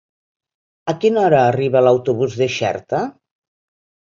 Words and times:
A 0.93 0.95
quina 1.03 1.21
hora 1.27 1.41
arriba 1.49 1.83
l'autobús 1.89 2.41
de 2.41 2.51
Xerta? 2.57 3.07